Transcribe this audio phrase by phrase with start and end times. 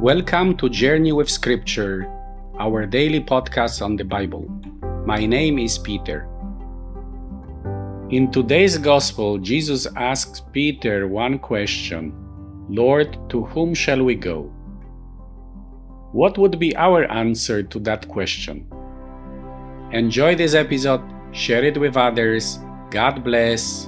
[0.00, 2.08] Welcome to Journey with Scripture,
[2.58, 4.48] our daily podcast on the Bible.
[5.04, 6.26] My name is Peter.
[8.08, 12.14] In today's Gospel, Jesus asks Peter one question
[12.70, 14.44] Lord, to whom shall we go?
[16.12, 18.72] What would be our answer to that question?
[19.92, 22.58] Enjoy this episode, share it with others.
[22.90, 23.86] God bless.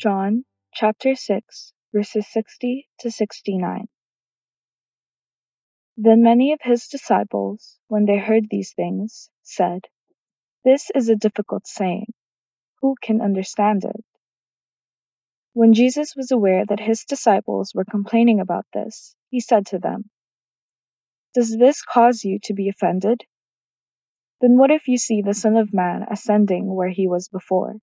[0.00, 0.44] John
[0.74, 3.88] chapter 6 verses 60 to 69.
[5.96, 9.86] Then many of his disciples, when they heard these things, said,
[10.64, 12.12] This is a difficult saying.
[12.80, 14.04] Who can understand it?
[15.52, 20.08] When Jesus was aware that his disciples were complaining about this, he said to them,
[21.34, 23.24] Does this cause you to be offended?
[24.40, 27.76] Then what if you see the Son of Man ascending where he was before?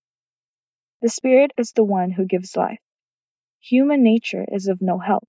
[1.01, 2.79] The Spirit is the one who gives life
[3.61, 5.27] Human nature is of no help.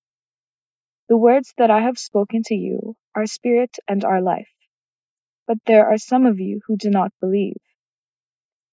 [1.08, 4.50] The words that I have spoken to you are spirit and are life.
[5.46, 7.56] But there are some of you who do not believe.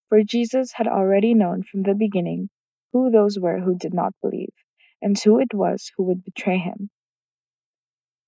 [0.09, 2.49] For Jesus had already known from the beginning
[2.93, 4.53] who those were who did not believe,
[5.01, 6.89] and who it was who would betray him.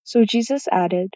[0.04, 1.16] So Jesus added,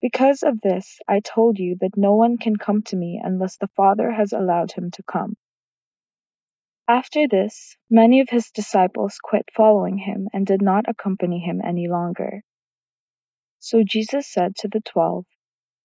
[0.00, 3.68] Because of this I told you that no one can come to me unless the
[3.76, 5.36] Father has allowed him to come.
[6.92, 11.88] After this, many of his disciples quit following him and did not accompany him any
[11.88, 12.42] longer.
[13.60, 15.24] So Jesus said to the twelve,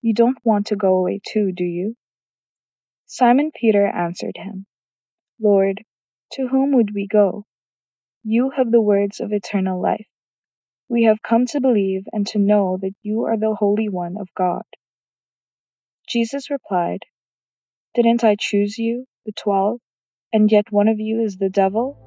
[0.02, 1.96] You don't want to go away too, do you?
[3.06, 4.66] Simon Peter answered him,
[5.40, 5.86] Lord,
[6.34, 7.46] to whom would we go?
[8.26, 10.10] You have the words of eternal life.
[10.90, 14.28] We have come to believe and to know that you are the Holy One of
[14.36, 14.66] God.
[16.06, 17.04] Jesus replied,
[17.96, 19.80] Didn't I choose you, the twelve?
[20.34, 21.98] And yet one of you is the devil?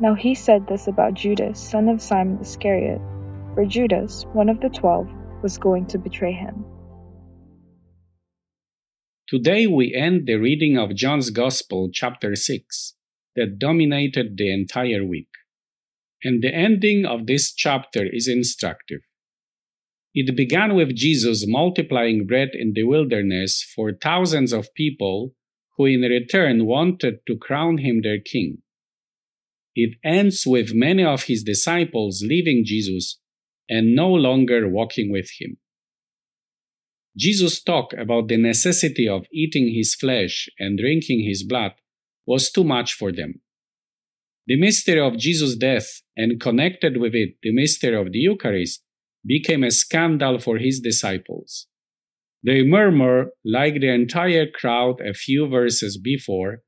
[0.00, 3.00] Now he said this about Judas, son of Simon Iscariot,
[3.54, 5.08] for Judas, one of the twelve,
[5.42, 6.64] was going to betray him.
[9.28, 12.94] Today we end the reading of John's Gospel, chapter 6,
[13.36, 15.28] that dominated the entire week.
[16.24, 19.00] And the ending of this chapter is instructive.
[20.14, 25.34] It began with Jesus multiplying bread in the wilderness for thousands of people
[25.76, 28.58] who in return wanted to crown him their king.
[29.74, 33.18] It ends with many of his disciples leaving Jesus
[33.68, 35.58] and no longer walking with him.
[37.16, 41.72] Jesus' talk about the necessity of eating his flesh and drinking his blood
[42.26, 43.40] was too much for them.
[44.46, 48.82] The mystery of Jesus' death and connected with it the mystery of the Eucharist
[49.24, 51.66] became a scandal for his disciples.
[52.42, 56.62] They murmur like the entire crowd a few verses before,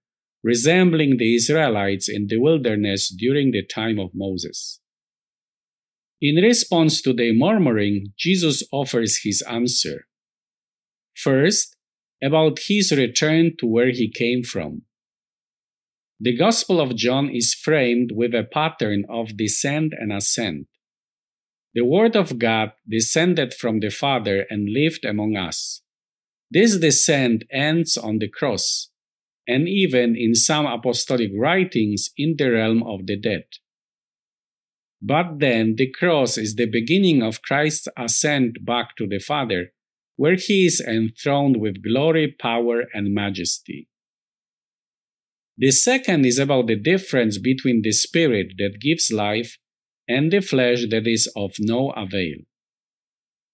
[0.45, 4.81] resembling the Israelites in the wilderness during the time of Moses.
[6.21, 10.07] In response to their murmuring, Jesus offers his answer.
[11.15, 11.77] First,
[12.23, 14.83] about his return to where he came from.
[16.21, 20.69] The Gospel of John is framed with a pattern of descent and ascent.
[21.75, 25.83] The Word of God descended from the Father and lived among us.
[26.51, 28.91] This descent ends on the cross,
[29.49, 33.45] and even in some apostolic writings in the realm of the dead.
[35.01, 39.73] But then the cross is the beginning of Christ's ascent back to the Father,
[40.17, 43.89] where he is enthroned with glory, power, and majesty.
[45.57, 49.59] The second is about the difference between the Spirit that gives life
[50.09, 52.39] and the flesh that is of no avail.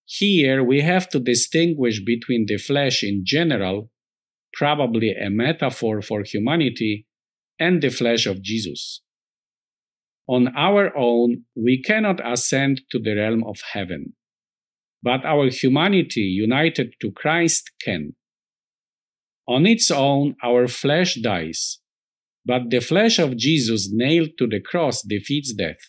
[0.07, 3.91] Here we have to distinguish between the flesh in general,
[4.55, 7.07] probably a metaphor for humanity,
[7.59, 9.03] and the flesh of Jesus.
[10.27, 14.15] On our own, we cannot ascend to the realm of heaven,
[15.03, 18.15] but our humanity united to Christ can.
[19.47, 21.81] On its own, our flesh dies,
[22.45, 25.81] but the flesh of Jesus nailed to the cross defeats death.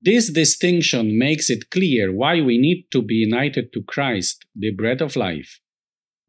[0.00, 5.00] This distinction makes it clear why we need to be united to Christ, the bread
[5.00, 5.58] of life.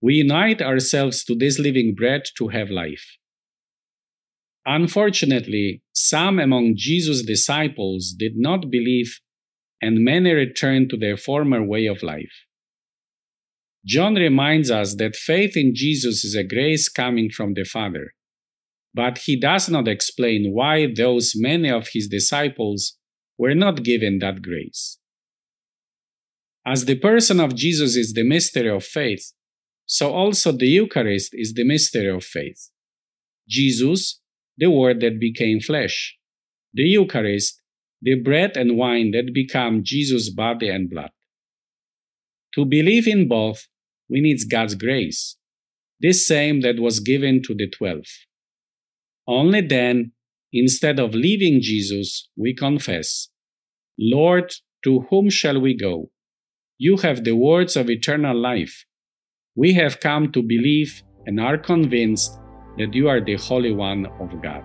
[0.02, 3.18] We unite ourselves to this living bread to have life.
[4.66, 9.20] Unfortunately, some among Jesus' disciples did not believe,
[9.82, 12.46] and many returned to their former way of life.
[13.86, 18.14] John reminds us that faith in Jesus is a grace coming from the Father,
[18.94, 22.99] but he does not explain why those many of his disciples
[23.40, 25.00] were not given that grace.
[26.66, 29.32] As the person of Jesus is the mystery of faith,
[29.86, 32.70] so also the Eucharist is the mystery of faith.
[33.48, 34.22] Jesus,
[34.58, 36.18] the Word that became flesh,
[36.74, 37.62] the Eucharist,
[38.02, 41.12] the bread and wine that become Jesus' body and blood.
[42.56, 43.68] To believe in both,
[44.10, 45.38] we need God's grace,
[46.00, 48.06] this same that was given to the twelve.
[49.28, 50.12] Only then,
[50.52, 53.30] instead of leaving Jesus, we confess,
[53.98, 54.54] Lord,
[54.84, 56.10] to whom shall we go?
[56.78, 58.86] You have the words of eternal life.
[59.56, 62.40] We have come to believe and are convinced
[62.78, 64.64] that you are the Holy One of God.